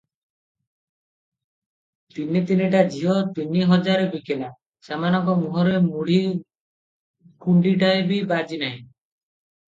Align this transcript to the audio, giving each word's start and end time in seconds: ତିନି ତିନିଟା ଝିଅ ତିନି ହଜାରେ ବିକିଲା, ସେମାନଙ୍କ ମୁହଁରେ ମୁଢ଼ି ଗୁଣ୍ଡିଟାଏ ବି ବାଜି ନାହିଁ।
ତିନି 2.15 2.41
ତିନିଟା 2.51 2.81
ଝିଅ 2.95 3.17
ତିନି 3.35 3.67
ହଜାରେ 3.73 4.07
ବିକିଲା, 4.15 4.49
ସେମାନଙ୍କ 4.89 5.37
ମୁହଁରେ 5.43 5.77
ମୁଢ଼ି 5.91 6.19
ଗୁଣ୍ଡିଟାଏ 7.47 8.03
ବି 8.11 8.21
ବାଜି 8.35 8.63
ନାହିଁ। 8.67 8.83